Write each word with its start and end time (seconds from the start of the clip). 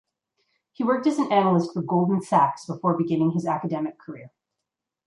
He 0.71 0.83
worked 0.83 1.05
as 1.05 1.19
an 1.19 1.31
analyst 1.31 1.73
for 1.73 1.83
Goldman 1.83 2.23
Sachs 2.23 2.65
before 2.65 2.97
beginning 2.97 3.33
his 3.33 3.45
academic 3.45 3.99
career. 3.99 4.31